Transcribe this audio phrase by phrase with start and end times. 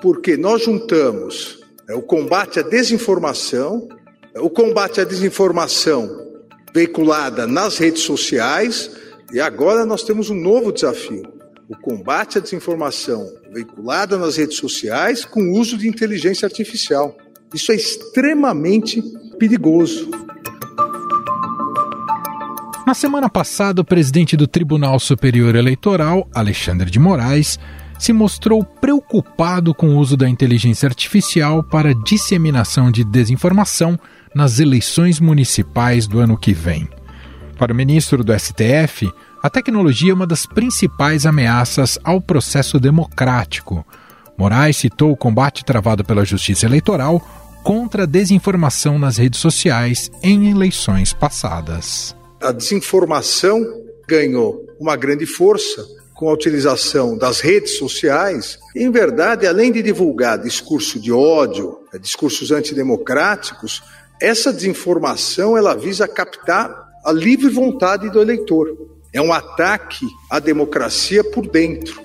[0.00, 3.88] porque nós juntamos é, o combate à desinformação,
[4.36, 6.08] o combate à desinformação
[6.72, 8.90] veiculada nas redes sociais,
[9.32, 11.22] e agora nós temos um novo desafio:
[11.68, 17.16] o combate à desinformação veiculada nas redes sociais com o uso de inteligência artificial.
[17.52, 19.02] Isso é extremamente
[19.38, 20.08] perigoso.
[22.86, 27.58] Na semana passada, o presidente do Tribunal Superior Eleitoral, Alexandre de Moraes,
[28.00, 33.98] se mostrou preocupado com o uso da inteligência artificial para disseminação de desinformação
[34.34, 36.88] nas eleições municipais do ano que vem.
[37.58, 39.08] Para o ministro do STF,
[39.42, 43.86] a tecnologia é uma das principais ameaças ao processo democrático.
[44.36, 47.20] Moraes citou o combate travado pela Justiça Eleitoral
[47.62, 53.62] contra a desinformação nas redes sociais em eleições passadas a desinformação
[54.08, 55.86] ganhou uma grande força
[56.20, 58.58] com a utilização das redes sociais.
[58.76, 63.82] em verdade, além de divulgar discurso de ódio, né, discursos antidemocráticos,
[64.20, 66.70] essa desinformação ela visa captar
[67.02, 68.68] a livre vontade do eleitor.
[69.14, 72.02] É um ataque à democracia por dentro.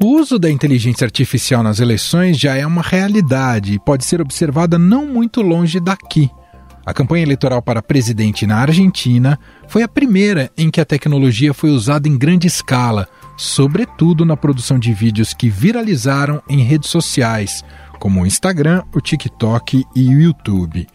[0.00, 4.78] O uso da inteligência artificial nas eleições já é uma realidade e pode ser observada
[4.78, 6.30] não muito longe daqui.
[6.86, 11.70] A campanha eleitoral para presidente na Argentina foi a primeira em que a tecnologia foi
[11.70, 17.64] usada em grande escala, sobretudo na produção de vídeos que viralizaram em redes sociais,
[17.98, 20.86] como o Instagram, o TikTok e o YouTube.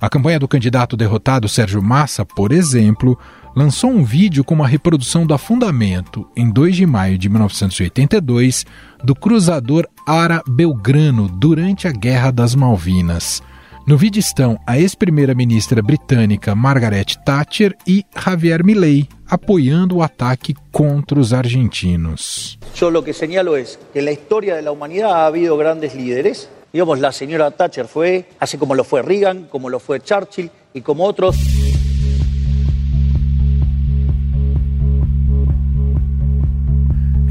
[0.00, 3.18] A campanha do candidato derrotado Sérgio Massa, por exemplo,
[3.54, 8.64] lançou um vídeo com uma reprodução do afundamento, em 2 de maio de 1982,
[9.02, 13.42] do cruzador Ara Belgrano durante a Guerra das Malvinas.
[13.90, 21.18] No vídeo estão a ex-primeira-ministra britânica Margaret Thatcher e Javier Milei apoiando o ataque contra
[21.18, 22.56] os argentinos.
[22.80, 26.48] Eu o que señalo é que na história da humanidade ha habido grandes líderes.
[26.72, 30.80] Digamos, a senhora Thatcher foi, assim como lo foi Reagan, como lo foi Churchill e
[30.82, 31.34] como outros.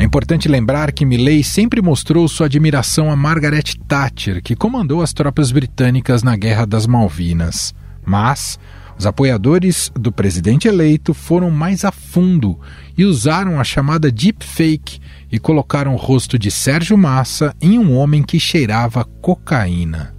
[0.09, 5.51] Importante lembrar que Milley sempre mostrou sua admiração a Margaret Thatcher, que comandou as tropas
[5.51, 7.75] britânicas na Guerra das Malvinas.
[8.03, 8.57] Mas
[8.97, 12.59] os apoiadores do presidente eleito foram mais a fundo
[12.97, 14.99] e usaram a chamada deepfake
[15.31, 20.15] e colocaram o rosto de Sérgio Massa em um homem que cheirava cocaína.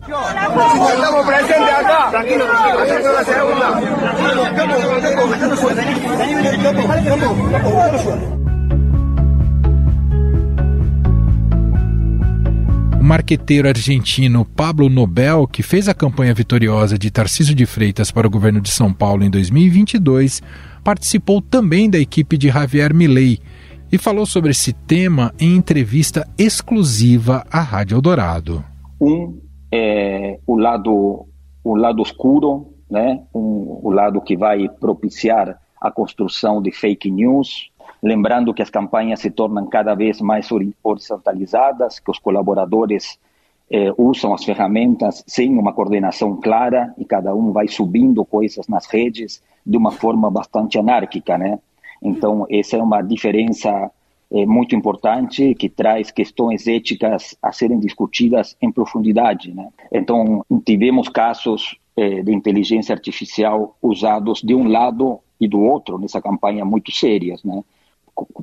[13.00, 18.30] Marqueteiro argentino Pablo Nobel, que fez a campanha vitoriosa de Tarcísio de Freitas para o
[18.30, 20.42] governo de São Paulo em 2022,
[20.84, 23.38] participou também da equipe de Javier Milei
[23.90, 28.62] e falou sobre esse tema em entrevista exclusiva à Rádio Eldorado.
[29.00, 29.40] Um
[29.72, 31.26] é o lado
[31.64, 33.22] o lado escuro, né?
[33.34, 37.69] Um, o lado que vai propiciar a construção de fake news,
[38.02, 40.48] lembrando que as campanhas se tornam cada vez mais
[40.82, 43.18] horizontalizadas, que os colaboradores
[43.70, 48.86] eh, usam as ferramentas sem uma coordenação clara e cada um vai subindo coisas nas
[48.86, 51.58] redes de uma forma bastante anárquica, né?
[52.02, 53.90] Então, essa é uma diferença
[54.32, 59.68] eh, muito importante que traz questões éticas a serem discutidas em profundidade, né?
[59.92, 66.20] Então, tivemos casos eh, de inteligência artificial usados de um lado e do outro nessa
[66.20, 67.62] campanha muito sérias, né?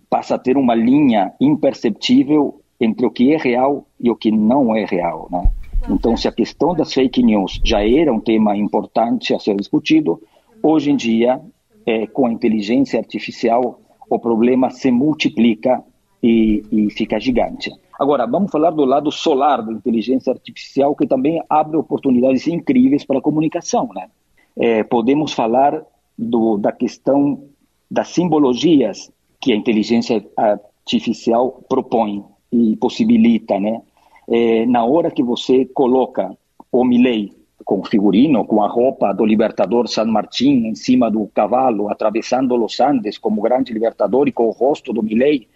[0.09, 4.75] Passa a ter uma linha imperceptível entre o que é real e o que não
[4.75, 5.27] é real.
[5.31, 5.49] Né?
[5.89, 10.21] Então, se a questão das fake news já era um tema importante a ser discutido,
[10.61, 11.41] hoje em dia,
[11.85, 13.79] é, com a inteligência artificial,
[14.09, 15.83] o problema se multiplica
[16.21, 17.71] e, e fica gigante.
[17.99, 23.17] Agora, vamos falar do lado solar da inteligência artificial, que também abre oportunidades incríveis para
[23.17, 23.89] a comunicação.
[23.95, 24.07] Né?
[24.55, 25.81] É, podemos falar
[26.17, 27.44] do, da questão
[27.89, 29.11] das simbologias
[29.47, 32.21] que a inteligência artificial propõe
[32.51, 33.81] e possibilita, né?
[34.27, 36.36] É, na hora que você coloca
[36.69, 37.31] o Milley
[37.63, 42.62] com o figurino, com a roupa do libertador San Martín em cima do cavalo, atravessando
[42.62, 45.48] os Andes como grande libertador e com o rosto do Milley,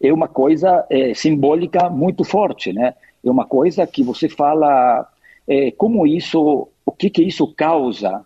[0.00, 2.94] é uma coisa é, simbólica muito forte, né?
[3.22, 5.06] É uma coisa que você fala
[5.46, 8.24] é, como isso, o que que isso causa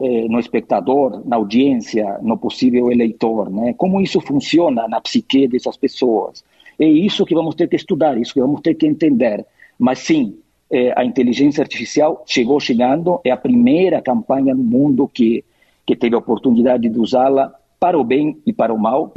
[0.00, 3.74] no espectador, na audiência, no possível eleitor, né?
[3.76, 6.44] Como isso funciona na psique dessas pessoas?
[6.78, 9.44] É isso que vamos ter que estudar, isso que vamos ter que entender.
[9.76, 10.36] Mas sim,
[10.70, 15.44] eh, a inteligência artificial chegou chegando, é a primeira campanha no mundo que
[15.88, 17.50] que teve a oportunidade de usá-la
[17.80, 19.10] para o bem e para o mal.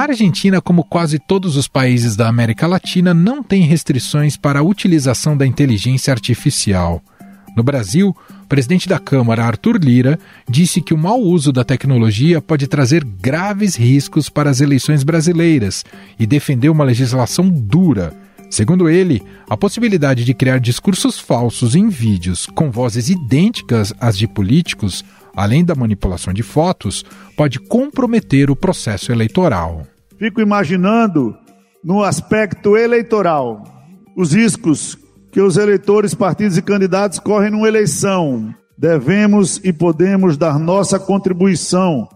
[0.00, 4.62] A Argentina, como quase todos os países da América Latina, não tem restrições para a
[4.62, 7.02] utilização da inteligência artificial.
[7.54, 10.18] No Brasil, o presidente da Câmara, Arthur Lira,
[10.48, 15.84] disse que o mau uso da tecnologia pode trazer graves riscos para as eleições brasileiras
[16.18, 18.14] e defendeu uma legislação dura.
[18.48, 24.26] Segundo ele, a possibilidade de criar discursos falsos em vídeos com vozes idênticas às de
[24.26, 27.04] políticos, além da manipulação de fotos,
[27.36, 29.86] pode comprometer o processo eleitoral.
[30.18, 31.36] Fico imaginando,
[31.82, 33.64] no aspecto eleitoral,
[34.16, 34.98] os riscos
[35.32, 38.54] que os eleitores, partidos e candidatos correm numa eleição.
[38.76, 42.08] Devemos e podemos dar nossa contribuição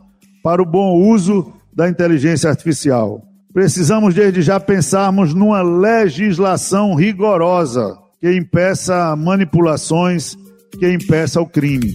[0.42, 3.22] para o bom uso da inteligência artificial.
[3.52, 10.36] Precisamos desde já pensarmos numa legislação rigorosa que impeça manipulações,
[10.78, 11.94] que impeça o crime.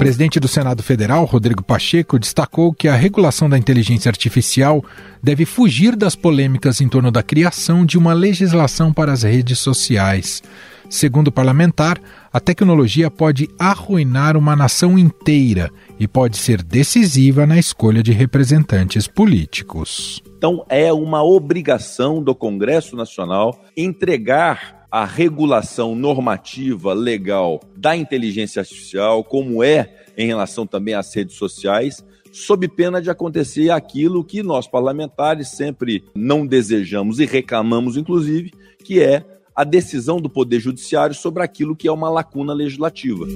[0.00, 4.82] Presidente do Senado Federal, Rodrigo Pacheco, destacou que a regulação da inteligência artificial
[5.22, 10.42] deve fugir das polêmicas em torno da criação de uma legislação para as redes sociais.
[10.88, 12.00] Segundo o parlamentar,
[12.32, 19.06] a tecnologia pode arruinar uma nação inteira e pode ser decisiva na escolha de representantes
[19.06, 20.22] políticos.
[20.38, 29.22] Então, é uma obrigação do Congresso Nacional entregar a regulação normativa legal da inteligência artificial,
[29.22, 34.66] como é em relação também às redes sociais, sob pena de acontecer aquilo que nós
[34.66, 38.52] parlamentares sempre não desejamos e reclamamos, inclusive,
[38.84, 43.26] que é a decisão do Poder Judiciário sobre aquilo que é uma lacuna legislativa.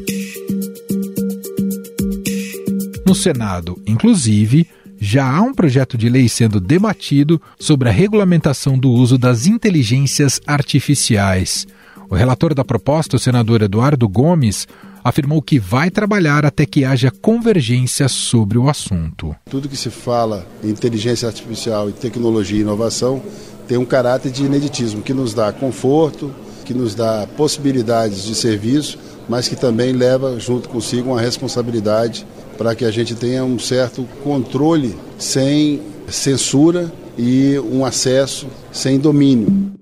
[3.06, 4.66] No Senado, inclusive,
[5.04, 10.40] já há um projeto de lei sendo debatido sobre a regulamentação do uso das inteligências
[10.46, 11.66] artificiais.
[12.08, 14.66] O relator da proposta, o senador Eduardo Gomes,
[15.04, 19.36] afirmou que vai trabalhar até que haja convergência sobre o assunto.
[19.50, 23.22] Tudo que se fala em inteligência artificial e tecnologia e inovação
[23.68, 26.34] tem um caráter de ineditismo que nos dá conforto,
[26.64, 28.98] que nos dá possibilidades de serviço,
[29.28, 34.06] mas que também leva junto consigo uma responsabilidade para que a gente tenha um certo
[34.22, 39.72] controle sem censura e um acesso sem domínio.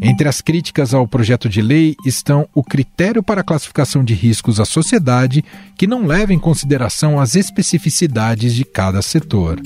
[0.00, 4.58] Entre as críticas ao projeto de lei estão o critério para a classificação de riscos
[4.58, 5.44] à sociedade,
[5.76, 9.60] que não leva em consideração as especificidades de cada setor.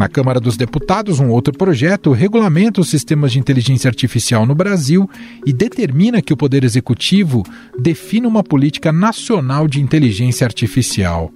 [0.00, 5.06] Na Câmara dos Deputados, um outro projeto regulamenta os sistemas de inteligência artificial no Brasil
[5.44, 7.44] e determina que o Poder Executivo
[7.78, 11.30] defina uma política nacional de inteligência artificial.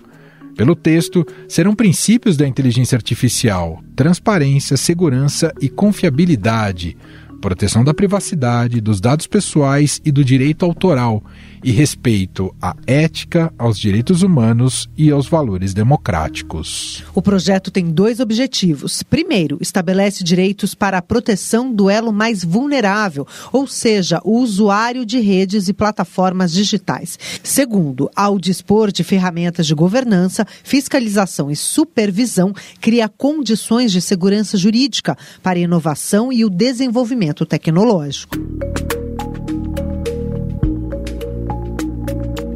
[0.57, 6.97] Pelo texto, serão princípios da inteligência artificial: transparência, segurança e confiabilidade,
[7.43, 11.23] proteção da privacidade, dos dados pessoais e do direito autoral,
[11.65, 17.03] e respeito à ética, aos direitos humanos e aos valores democráticos.
[17.15, 19.03] O projeto tem dois objetivos.
[19.03, 25.19] Primeiro, estabelece direitos para a proteção do elo mais vulnerável, ou seja, o usuário de
[25.19, 27.19] redes e plataformas digitais.
[27.43, 35.17] Segundo, ao dispor de ferramentas de governança, fiscalização e supervisão, cria condições de segurança jurídica
[35.43, 38.37] para a inovação e o desenvolvimento tecnológico.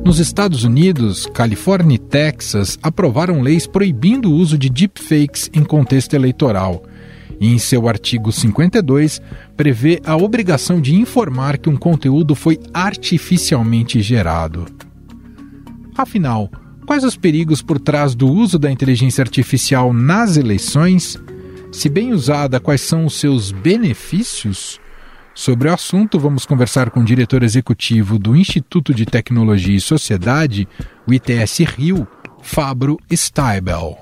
[0.09, 6.15] Nos Estados Unidos, Califórnia e Texas aprovaram leis proibindo o uso de deepfakes em contexto
[6.15, 6.83] eleitoral.
[7.39, 9.21] E em seu artigo 52,
[9.55, 14.65] prevê a obrigação de informar que um conteúdo foi artificialmente gerado.
[15.95, 16.51] Afinal,
[16.87, 21.19] quais os perigos por trás do uso da inteligência artificial nas eleições?
[21.71, 24.81] Se bem usada, quais são os seus benefícios?
[25.39, 30.67] Sobre o assunto, vamos conversar com o diretor executivo do Instituto de Tecnologia e Sociedade,
[31.07, 32.09] o ITS Rio,
[32.43, 33.97] Fabro Steibel.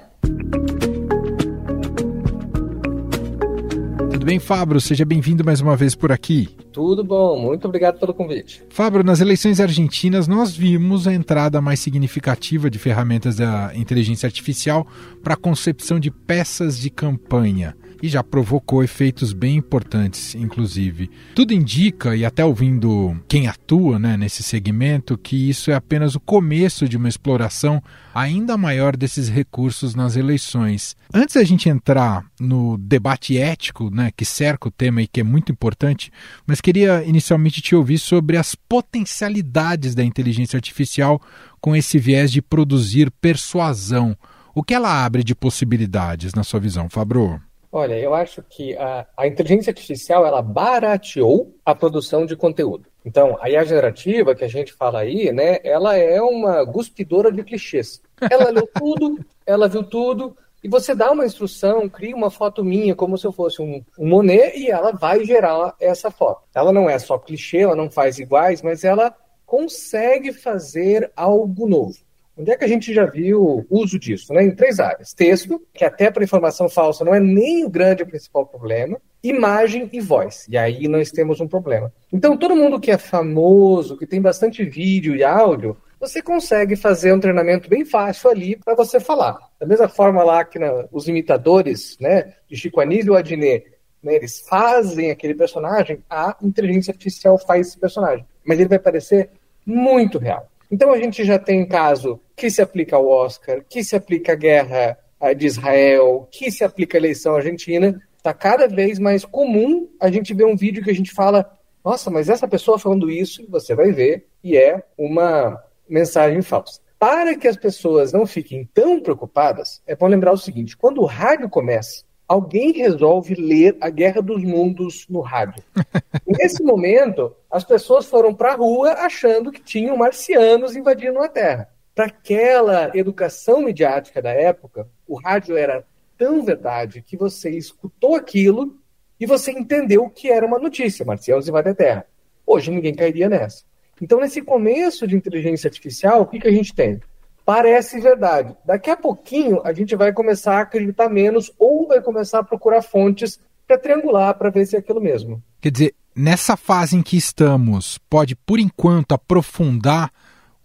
[4.11, 4.81] Tudo bem, Fabro?
[4.81, 6.49] Seja bem-vindo mais uma vez por aqui.
[6.73, 8.62] Tudo bom, muito obrigado pelo convite.
[8.71, 14.87] Fabro, nas eleições argentinas nós vimos a entrada mais significativa de ferramentas da inteligência artificial
[15.23, 21.11] para a concepção de peças de campanha e já provocou efeitos bem importantes, inclusive.
[21.35, 26.21] Tudo indica, e até ouvindo quem atua né, nesse segmento, que isso é apenas o
[26.21, 27.83] começo de uma exploração
[28.15, 30.97] ainda maior desses recursos nas eleições.
[31.12, 35.25] Antes da gente entrar no debate ético né, que cerca o tema e que é
[35.25, 36.11] muito importante,
[36.47, 41.21] mas queria inicialmente te ouvir sobre as potencialidades da inteligência artificial
[41.61, 44.17] com esse viés de produzir persuasão.
[44.55, 47.41] O que ela abre de possibilidades, na sua visão, Fabro?
[47.71, 52.89] Olha, eu acho que a, a inteligência artificial ela barateou a produção de conteúdo.
[53.05, 57.43] Então, a IA generativa que a gente fala aí, né, ela é uma guspidora de
[57.45, 58.01] clichês.
[58.31, 62.95] Ela leu tudo, ela viu tudo, e você dá uma instrução, cria uma foto minha
[62.95, 66.43] como se eu fosse um, um Monet e ela vai gerar essa foto.
[66.55, 69.15] Ela não é só clichê, ela não faz iguais, mas ela
[69.47, 71.97] consegue fazer algo novo.
[72.37, 74.33] Onde é que a gente já viu uso disso?
[74.35, 74.45] Né?
[74.45, 75.14] Em três áreas.
[75.14, 79.00] Texto, que até para informação falsa não é nem o grande principal problema.
[79.23, 80.47] Imagem e voz.
[80.49, 81.90] E aí nós temos um problema.
[82.12, 87.12] Então, todo mundo que é famoso, que tem bastante vídeo e áudio, você consegue fazer
[87.12, 89.38] um treinamento bem fácil ali para você falar.
[89.59, 94.14] Da mesma forma lá que na, os imitadores né, de Chico Anísio e Adnet, né,
[94.14, 98.26] eles fazem aquele personagem, a inteligência artificial faz esse personagem.
[98.45, 99.31] Mas ele vai parecer
[99.64, 100.49] muito real.
[100.71, 104.37] Então a gente já tem caso que se aplica ao Oscar, que se aplica à
[104.37, 108.01] guerra eh, de Israel, que se aplica à eleição argentina.
[108.17, 111.51] Está cada vez mais comum a gente ver um vídeo que a gente fala,
[111.85, 116.81] nossa, mas essa pessoa falando isso, você vai ver, e é uma mensagem falsa.
[116.99, 121.05] Para que as pessoas não fiquem tão preocupadas, é bom lembrar o seguinte: quando o
[121.05, 125.62] rádio começa, alguém resolve ler A Guerra dos Mundos no rádio.
[126.26, 131.68] Nesse momento, as pessoas foram para a rua achando que tinham marcianos invadindo a Terra.
[131.95, 135.85] Para aquela educação midiática da época, o rádio era
[136.18, 138.76] tão verdade que você escutou aquilo
[139.18, 142.06] e você entendeu que era uma notícia: marcianos invadem a Terra.
[142.47, 143.64] Hoje ninguém cairia nessa.
[144.00, 147.00] Então, nesse começo de inteligência artificial, o que, que a gente tem?
[147.47, 148.57] Parece verdade.
[148.65, 152.83] Daqui a pouquinho, a gente vai começar a acreditar menos ou vai começar a procurar
[152.83, 155.41] fontes para triangular, para ver se é aquilo mesmo.
[155.61, 160.12] Quer dizer, nessa fase em que estamos, pode, por enquanto, aprofundar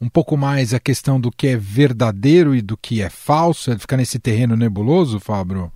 [0.01, 3.77] um pouco mais a questão do que é verdadeiro e do que é falso, é
[3.77, 5.71] ficar nesse terreno nebuloso, Fábio?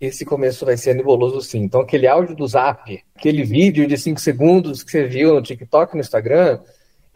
[0.00, 1.62] Esse começo vai ser nebuloso sim.
[1.62, 5.94] Então, aquele áudio do Zap, aquele vídeo de 5 segundos que você viu no TikTok,
[5.94, 6.60] no Instagram,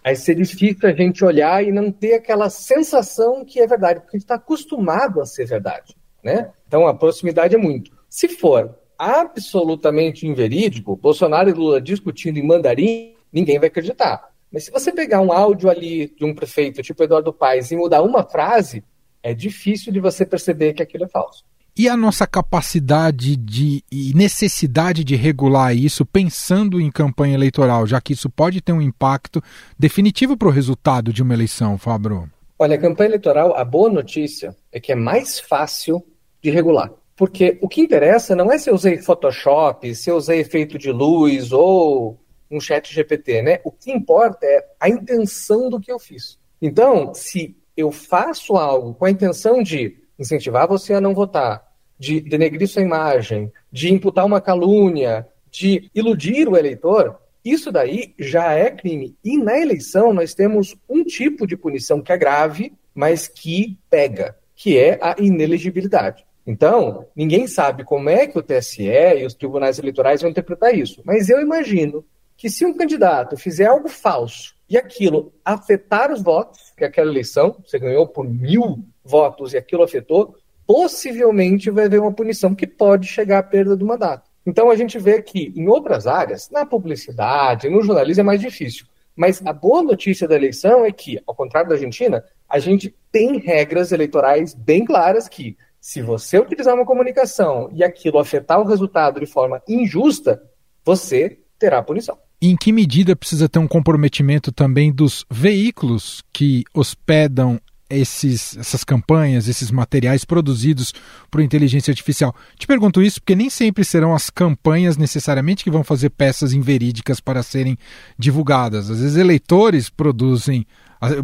[0.03, 4.17] Aí seria difícil a gente olhar e não ter aquela sensação que é verdade, porque
[4.17, 6.51] a gente está acostumado a ser verdade, né?
[6.67, 7.93] Então a proximidade é muito.
[8.09, 14.31] Se for absolutamente inverídico, Bolsonaro e Lula discutindo em mandarim, ninguém vai acreditar.
[14.53, 18.03] Mas se você pegar um áudio ali de um prefeito, tipo Eduardo Paes, e mudar
[18.03, 18.83] uma frase,
[19.23, 21.45] é difícil de você perceber que aquilo é falso.
[21.81, 27.99] E a nossa capacidade de e necessidade de regular isso pensando em campanha eleitoral, já
[28.03, 29.43] que isso pode ter um impacto
[29.79, 32.29] definitivo para o resultado de uma eleição, Fabro?
[32.59, 36.05] Olha, a campanha eleitoral, a boa notícia é que é mais fácil
[36.43, 36.93] de regular.
[37.17, 40.93] Porque o que interessa não é se eu usei Photoshop, se eu usei efeito de
[40.93, 42.21] luz ou
[42.51, 43.61] um chat GPT, né?
[43.65, 46.39] O que importa é a intenção do que eu fiz.
[46.61, 51.70] Então, se eu faço algo com a intenção de incentivar você a não votar,
[52.01, 58.55] de denegrir sua imagem, de imputar uma calúnia, de iludir o eleitor, isso daí já
[58.55, 59.15] é crime.
[59.23, 64.35] E na eleição nós temos um tipo de punição que é grave, mas que pega,
[64.57, 66.25] que é a inelegibilidade.
[66.47, 71.03] Então, ninguém sabe como é que o TSE e os tribunais eleitorais vão interpretar isso.
[71.05, 72.03] Mas eu imagino
[72.35, 77.11] que se um candidato fizer algo falso e aquilo afetar os votos, que é aquela
[77.11, 80.35] eleição, você ganhou por mil votos e aquilo afetou,
[80.71, 84.31] possivelmente vai haver uma punição que pode chegar à perda do mandato.
[84.47, 88.87] Então a gente vê que em outras áreas, na publicidade, no jornalismo é mais difícil.
[89.17, 93.39] Mas a boa notícia da eleição é que, ao contrário da Argentina, a gente tem
[93.39, 99.19] regras eleitorais bem claras que, se você utilizar uma comunicação e aquilo afetar o resultado
[99.19, 100.41] de forma injusta,
[100.85, 102.17] você terá punição.
[102.41, 107.61] Em que medida precisa ter um comprometimento também dos veículos que hospedam
[107.91, 110.95] esses, essas campanhas, esses materiais produzidos
[111.31, 112.35] por inteligência artificial?
[112.57, 117.21] Te pergunto isso porque nem sempre serão as campanhas necessariamente que vão fazer peças inverídicas
[117.21, 117.77] para serem
[118.19, 118.91] divulgadas.
[118.91, 120.67] Às vezes eleitores produzem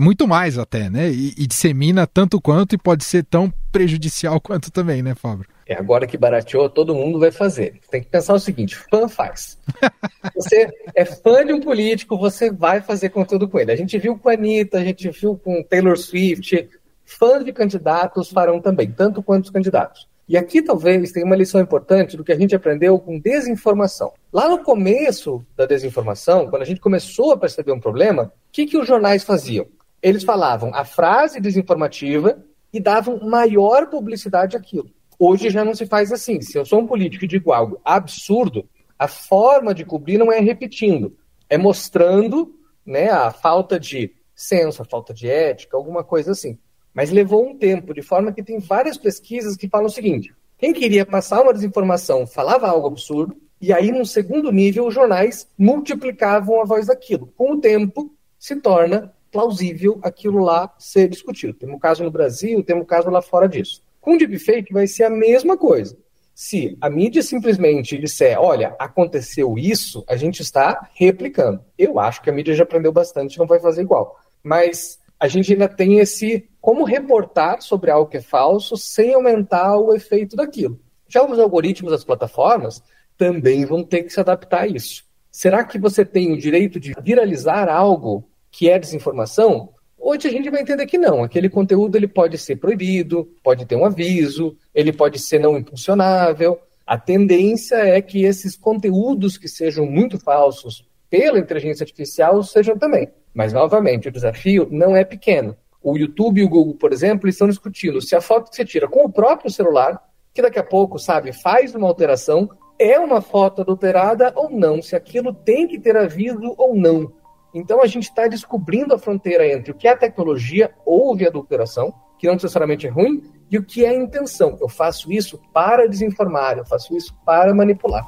[0.00, 1.10] muito mais até, né?
[1.10, 5.44] E, e dissemina tanto quanto e pode ser tão prejudicial quanto também, né, Fábio?
[5.66, 7.78] É agora que barateou, todo mundo vai fazer.
[7.90, 9.58] Tem que pensar o seguinte: fã faz.
[10.34, 13.72] Você é fã de um político, você vai fazer conteúdo com ele.
[13.72, 16.68] A gente viu com a Anitta, a gente viu com Taylor Swift.
[17.04, 20.08] Fãs de candidatos farão também, tanto quanto os candidatos.
[20.28, 24.12] E aqui talvez tenha uma lição importante do que a gente aprendeu com desinformação.
[24.32, 28.66] Lá no começo da desinformação, quando a gente começou a perceber um problema, o que,
[28.66, 29.66] que os jornais faziam?
[30.02, 32.42] Eles falavam a frase desinformativa
[32.76, 34.90] e davam maior publicidade àquilo.
[35.18, 36.42] Hoje já não se faz assim.
[36.42, 38.68] Se eu sou um político e digo algo absurdo,
[38.98, 41.16] a forma de cobrir não é repetindo,
[41.48, 42.54] é mostrando
[42.84, 46.58] né, a falta de senso, a falta de ética, alguma coisa assim.
[46.92, 50.74] Mas levou um tempo, de forma que tem várias pesquisas que falam o seguinte: Quem
[50.74, 56.60] queria passar uma desinformação falava algo absurdo, e aí, num segundo nível, os jornais multiplicavam
[56.60, 57.32] a voz daquilo.
[57.36, 61.54] Com o tempo, se torna plausível aquilo lá ser discutido.
[61.54, 63.82] Temos um caso no Brasil, temos um caso lá fora disso.
[64.00, 65.96] Com deepfake vai ser a mesma coisa.
[66.34, 71.64] Se a mídia simplesmente disser, olha, aconteceu isso, a gente está replicando.
[71.78, 74.20] Eu acho que a mídia já aprendeu bastante, não vai fazer igual.
[74.42, 79.78] Mas a gente ainda tem esse como reportar sobre algo que é falso sem aumentar
[79.78, 80.78] o efeito daquilo.
[81.08, 82.82] Já os algoritmos das plataformas
[83.16, 85.04] também vão ter que se adaptar a isso.
[85.30, 89.68] Será que você tem o direito de viralizar algo que é desinformação?
[89.98, 91.22] Hoje a gente vai entender que não.
[91.22, 96.58] Aquele conteúdo ele pode ser proibido, pode ter um aviso, ele pode ser não impulsionável.
[96.86, 103.10] A tendência é que esses conteúdos que sejam muito falsos pela inteligência artificial sejam também.
[103.34, 105.54] Mas, novamente, o desafio não é pequeno.
[105.82, 108.88] O YouTube e o Google, por exemplo, estão discutindo se a foto que você tira
[108.88, 112.48] com o próprio celular, que daqui a pouco, sabe, faz uma alteração,
[112.78, 117.12] é uma foto adulterada ou não, se aquilo tem que ter aviso ou não.
[117.56, 122.26] Então a gente está descobrindo a fronteira entre o que é tecnologia, houve adulteração, que
[122.26, 124.58] não necessariamente é ruim, e o que é a intenção.
[124.60, 128.04] Eu faço isso para desinformar, eu faço isso para manipular.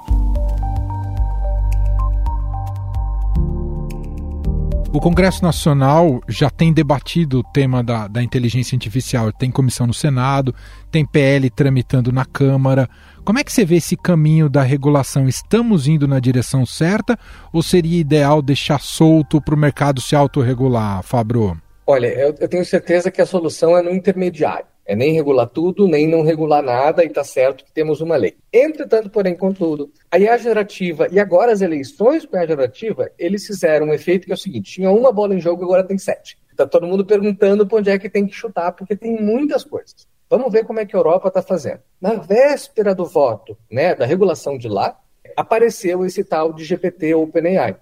[4.91, 9.31] O Congresso Nacional já tem debatido o tema da, da inteligência artificial.
[9.31, 10.55] Tem comissão no Senado,
[10.91, 12.89] tem PL tramitando na Câmara.
[13.23, 15.29] Como é que você vê esse caminho da regulação?
[15.29, 17.19] Estamos indo na direção certa
[17.53, 21.61] ou seria ideal deixar solto para o mercado se autorregular, Fabro?
[21.87, 24.67] Olha, eu, eu tenho certeza que a solução é no intermediário.
[24.89, 28.39] É nem regular tudo, nem não regular nada, e está certo que temos uma lei.
[28.51, 33.47] Entretanto, porém, contudo, a IA gerativa e agora as eleições com a IA gerativa, eles
[33.47, 36.39] fizeram um efeito que é o seguinte: tinha uma bola em jogo, agora tem sete.
[36.51, 40.09] Está todo mundo perguntando para onde é que tem que chutar, porque tem muitas coisas.
[40.31, 41.81] Vamos ver como é que a Europa está fazendo.
[42.01, 44.99] Na véspera do voto, né, da regulação de lá,
[45.37, 47.77] apareceu esse tal de GPT OpenAI.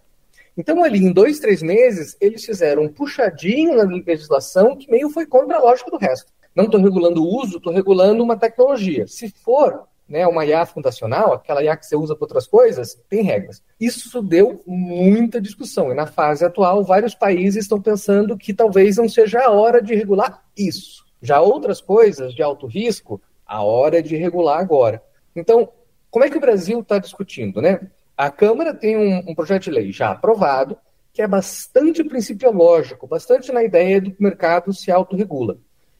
[0.59, 5.25] Então, ali, em dois, três meses, eles fizeram um puxadinho na legislação que meio foi
[5.25, 9.07] contra a lógica do resto não estou regulando o uso, estou regulando uma tecnologia.
[9.07, 13.23] Se for né, uma IA fundacional, aquela IA que você usa para outras coisas, tem
[13.23, 13.63] regras.
[13.79, 15.93] Isso deu muita discussão.
[15.93, 19.95] E na fase atual, vários países estão pensando que talvez não seja a hora de
[19.95, 21.05] regular isso.
[21.21, 25.03] Já outras coisas de alto risco, a hora de regular agora.
[25.35, 25.69] Então,
[26.11, 27.61] como é que o Brasil está discutindo?
[27.61, 27.81] Né?
[28.17, 30.79] A Câmara tem um, um projeto de lei já aprovado,
[31.13, 35.59] que é bastante principiológico, bastante na ideia do mercado se autorregula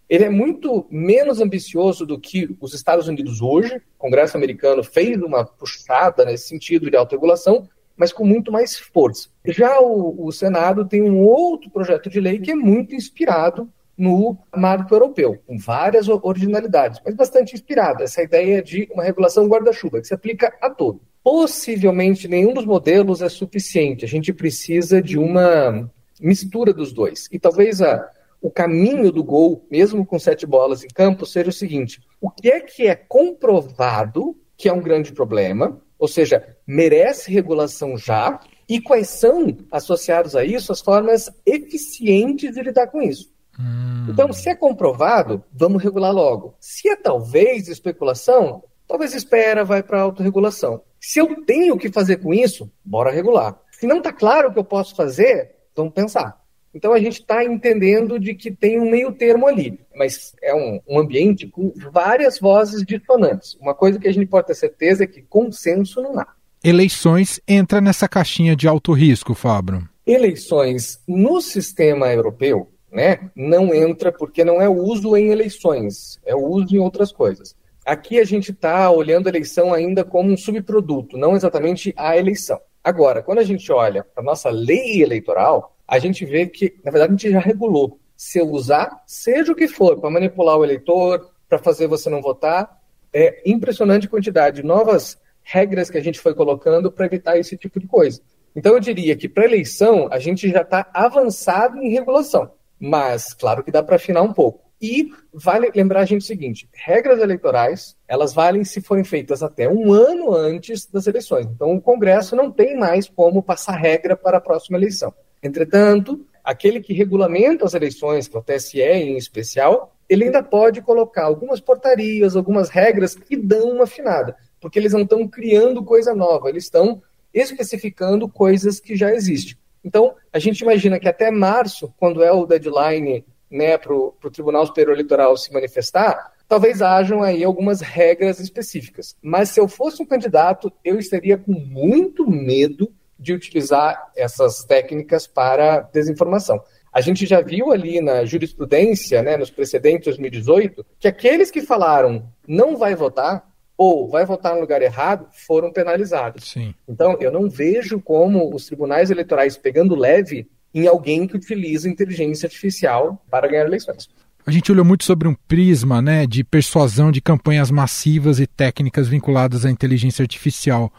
[0.09, 3.77] ele é muito menos ambicioso do que os Estados Unidos hoje.
[3.77, 9.29] O Congresso americano fez uma puxada nesse sentido de autorregulação, mas com muito mais força.
[9.47, 14.37] Já o, o, Senado tem um outro projeto de lei que é muito inspirado no
[14.55, 18.03] marco europeu, com várias originalidades, mas bastante inspirado.
[18.03, 21.01] Essa ideia de uma regulação guarda-chuva, que se aplica a todo.
[21.25, 24.05] Possivelmente nenhum dos modelos é suficiente.
[24.05, 25.91] A gente precisa de uma
[26.21, 27.29] mistura dos dois.
[27.33, 28.09] E talvez a,
[28.41, 32.51] o caminho do gol, mesmo com sete bolas em campo, seja o seguinte: o que
[32.51, 38.81] é que é comprovado que é um grande problema, ou seja, merece regulação já, e
[38.81, 43.31] quais são, associados a isso, as formas eficientes de lidar com isso.
[43.59, 44.07] Hum.
[44.11, 46.57] Então, se é comprovado, vamos regular logo.
[46.59, 50.83] Se é talvez especulação, talvez espera, vai para autorregulação.
[51.01, 53.59] Se eu tenho o que fazer com isso, bora regular.
[53.71, 56.41] Se não está claro o que eu posso fazer, vamos pensar.
[56.77, 60.79] Então a gente está entendendo de que tem um meio termo ali, mas é um,
[60.87, 63.55] um, ambiente com várias vozes dissonantes.
[63.59, 66.29] Uma coisa que a gente pode ter certeza é que consenso não há.
[66.63, 69.89] Eleições entra nessa caixinha de alto risco, Fabro.
[70.07, 76.35] Eleições no sistema europeu, né, não entra porque não é o uso em eleições, é
[76.35, 77.57] o uso em outras coisas.
[77.87, 82.61] Aqui a gente está olhando a eleição ainda como um subproduto, não exatamente a eleição.
[82.85, 86.91] Agora, quando a gente olha para a nossa lei eleitoral, a gente vê que, na
[86.91, 87.99] verdade, a gente já regulou.
[88.17, 92.23] Se eu usar, seja o que for, para manipular o eleitor, para fazer você não
[92.23, 92.81] votar,
[93.13, 97.79] é impressionante quantidade de novas regras que a gente foi colocando para evitar esse tipo
[97.79, 98.21] de coisa.
[98.55, 102.51] Então, eu diria que para eleição, a gente já está avançado em regulação.
[102.81, 104.67] Mas, claro que dá para afinar um pouco.
[104.81, 109.69] E vale lembrar a gente o seguinte: regras eleitorais, elas valem se forem feitas até
[109.69, 111.47] um ano antes das eleições.
[111.47, 115.15] Então, o Congresso não tem mais como passar regra para a próxima eleição.
[115.43, 120.81] Entretanto, aquele que regulamenta as eleições, que é o TSE em especial, ele ainda pode
[120.81, 126.15] colocar algumas portarias, algumas regras que dão uma afinada, porque eles não estão criando coisa
[126.15, 127.03] nova, eles estão
[127.35, 129.57] especificando coisas que já existem.
[129.85, 134.67] Então, a gente imagina que até março, quando é o deadline né, para o Tribunal
[134.67, 139.17] Superior Eleitoral se manifestar, talvez hajam aí algumas regras específicas.
[139.23, 145.27] Mas se eu fosse um candidato, eu estaria com muito medo de utilizar essas técnicas
[145.27, 146.61] para desinformação.
[146.93, 151.61] A gente já viu ali na jurisprudência, né, nos precedentes de 2018, que aqueles que
[151.61, 156.51] falaram não vai votar ou vai votar no lugar errado foram penalizados.
[156.51, 156.75] Sim.
[156.89, 162.47] Então, eu não vejo como os tribunais eleitorais pegando leve em alguém que utiliza inteligência
[162.47, 164.09] artificial para ganhar eleições.
[164.47, 169.09] A gente olhou muito sobre um prisma né, de persuasão de campanhas massivas e técnicas
[169.09, 170.93] vinculadas à inteligência artificial.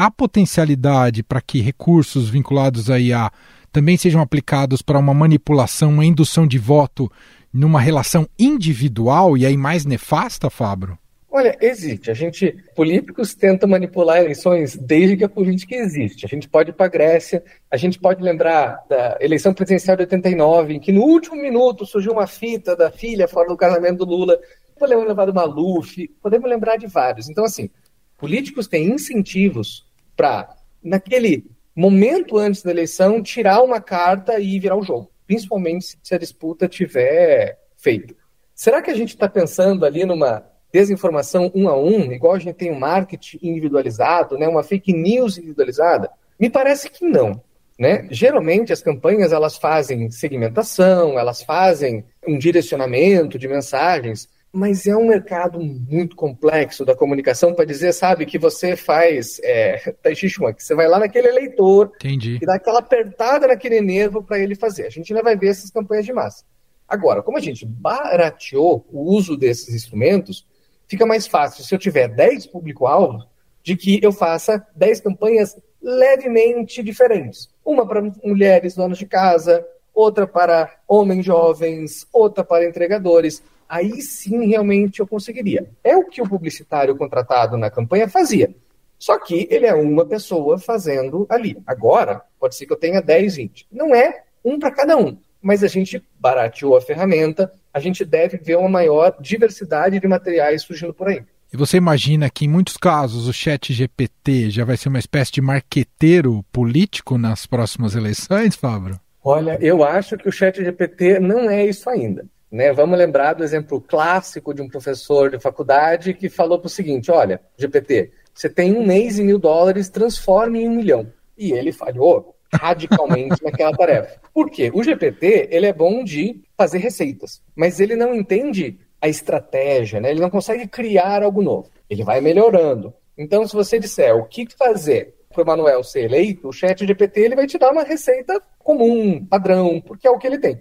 [0.00, 3.32] Há potencialidade para que recursos vinculados aí a
[3.72, 7.10] também sejam aplicados para uma manipulação, uma indução de voto
[7.52, 10.96] numa relação individual e aí mais nefasta, Fabro?
[11.28, 12.12] Olha, existe.
[12.12, 16.24] A gente, políticos tentam manipular eleições desde que a política existe.
[16.24, 20.02] A gente pode ir para a Grécia, a gente pode lembrar da eleição presidencial de
[20.04, 24.14] 89, em que no último minuto surgiu uma fita da filha fora do casamento do
[24.14, 24.38] Lula.
[24.78, 27.28] Podemos lembrar do Maluf, podemos lembrar de vários.
[27.28, 27.68] Então, assim,
[28.16, 29.87] políticos têm incentivos
[30.18, 36.12] para, naquele momento antes da eleição, tirar uma carta e virar o jogo, principalmente se
[36.12, 38.16] a disputa tiver feita.
[38.52, 42.56] Será que a gente está pensando ali numa desinformação um a um, igual a gente
[42.56, 46.10] tem um marketing individualizado, né, uma fake news individualizada?
[46.38, 47.40] Me parece que não.
[47.78, 48.08] Né?
[48.10, 55.06] Geralmente as campanhas elas fazem segmentação, elas fazem um direcionamento de mensagens mas é um
[55.06, 60.88] mercado muito complexo da comunicação para dizer, sabe, que você faz é, que você vai
[60.88, 62.38] lá naquele eleitor Entendi.
[62.40, 64.86] e dá aquela apertada naquele nervo para ele fazer.
[64.86, 66.44] A gente ainda vai ver essas campanhas de massa.
[66.88, 70.46] Agora, como a gente barateou o uso desses instrumentos,
[70.86, 73.26] fica mais fácil se eu tiver 10 público-alvo
[73.62, 77.50] de que eu faça 10 campanhas levemente diferentes.
[77.62, 84.46] Uma para mulheres donas de casa, outra para homens jovens, outra para entregadores aí sim
[84.46, 85.68] realmente eu conseguiria.
[85.84, 88.54] É o que o publicitário contratado na campanha fazia.
[88.98, 91.56] Só que ele é uma pessoa fazendo ali.
[91.66, 93.66] Agora, pode ser que eu tenha 10, 20.
[93.70, 98.38] Não é um para cada um, mas a gente barateou a ferramenta, a gente deve
[98.38, 101.22] ver uma maior diversidade de materiais surgindo por aí.
[101.52, 105.32] E você imagina que em muitos casos o chat GPT já vai ser uma espécie
[105.32, 109.00] de marqueteiro político nas próximas eleições, Fábio?
[109.24, 112.26] Olha, eu acho que o chat GPT não é isso ainda.
[112.50, 112.72] Né?
[112.72, 117.10] Vamos lembrar do exemplo clássico de um professor de faculdade que falou para o seguinte:
[117.10, 121.12] olha, GPT, você tem um mês e mil dólares, transforme em um milhão.
[121.36, 124.20] E ele falhou radicalmente naquela tarefa.
[124.32, 124.70] Por quê?
[124.72, 130.10] O GPT ele é bom de fazer receitas, mas ele não entende a estratégia, né?
[130.10, 131.70] ele não consegue criar algo novo.
[131.88, 132.92] Ele vai melhorando.
[133.16, 137.20] Então, se você disser o que fazer para o Manuel ser eleito, o chat GPT
[137.20, 140.60] ele vai te dar uma receita comum, padrão, porque é o que ele tem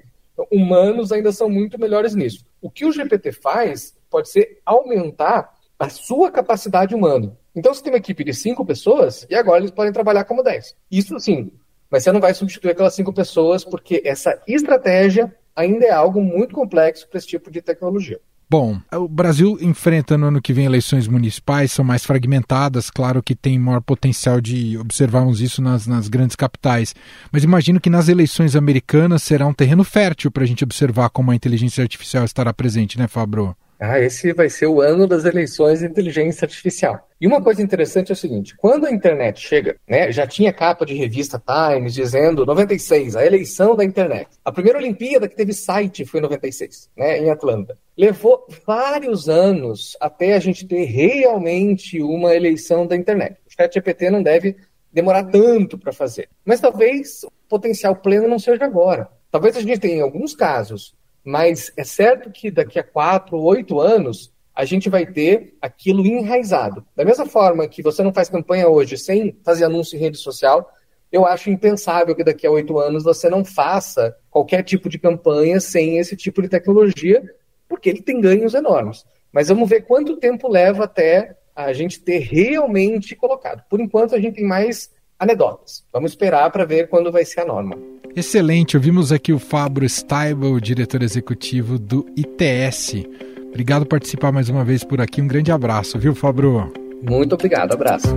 [0.51, 2.45] humanos ainda são muito melhores nisso.
[2.61, 7.37] O que o GPT faz pode ser aumentar a sua capacidade humana.
[7.55, 10.75] Então você tem uma equipe de cinco pessoas e agora eles podem trabalhar como dez.
[10.91, 11.51] Isso sim,
[11.89, 16.53] mas você não vai substituir aquelas cinco pessoas porque essa estratégia ainda é algo muito
[16.53, 18.19] complexo para esse tipo de tecnologia.
[18.49, 23.35] Bom, o Brasil enfrenta no ano que vem eleições municipais, são mais fragmentadas, claro que
[23.35, 26.95] tem maior potencial de observarmos isso nas, nas grandes capitais.
[27.29, 31.31] Mas imagino que nas eleições americanas será um terreno fértil para a gente observar como
[31.31, 33.53] a inteligência artificial estará presente, né, Fabro?
[33.79, 37.07] Ah, esse vai ser o ano das eleições de inteligência artificial.
[37.21, 40.85] E uma coisa interessante é o seguinte: quando a internet chega, né, já tinha capa
[40.85, 44.29] de revista Times dizendo 96, a eleição da internet.
[44.43, 47.77] A primeira Olimpíada que teve site foi em 96, né, em Atlanta.
[47.95, 53.37] Levou vários anos até a gente ter realmente uma eleição da internet.
[53.47, 54.55] O ChatGPT não deve
[54.91, 56.29] demorar tanto para fazer.
[56.43, 59.09] Mas talvez o potencial pleno não seja agora.
[59.29, 60.95] Talvez a gente tenha, em alguns casos,
[61.27, 66.85] mas é certo que daqui a quatro, oito anos, a gente vai ter aquilo enraizado.
[66.95, 70.71] Da mesma forma que você não faz campanha hoje sem fazer anúncio em rede social,
[71.11, 75.59] eu acho impensável que daqui a oito anos você não faça qualquer tipo de campanha
[75.59, 77.21] sem esse tipo de tecnologia,
[77.67, 79.05] porque ele tem ganhos enormes.
[79.29, 83.65] Mas vamos ver quanto tempo leva até a gente ter realmente colocado.
[83.69, 85.83] Por enquanto, a gente tem mais anedotas.
[85.91, 87.77] Vamos esperar para ver quando vai ser a norma.
[88.17, 93.05] Excelente, ouvimos aqui o Fábio Steibel, diretor executivo do ITS.
[93.49, 95.21] Obrigado por participar mais uma vez por aqui.
[95.21, 96.73] Um grande abraço, viu, Fabro?
[97.07, 98.07] Muito obrigado, abraço.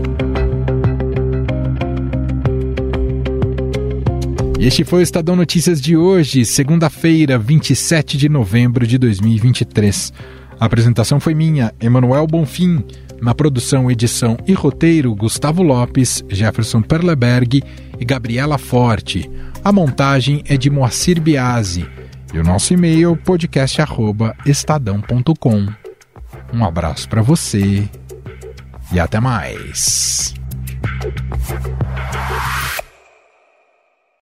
[4.59, 10.15] E este foi o Estadão Notícias de hoje, segunda-feira, 27 de novembro de 2023.
[10.59, 12.83] A apresentação foi minha, Emanuel Bonfim.
[13.21, 17.63] Na produção, edição e roteiro, Gustavo Lopes, Jefferson Perleberg
[18.01, 19.31] e Gabriela Forte.
[19.63, 21.87] A montagem é de Moacir Biasi.
[22.33, 25.67] E o nosso e-mail podcast@estadão.com.
[26.53, 27.89] Um abraço para você
[28.93, 30.35] e até mais.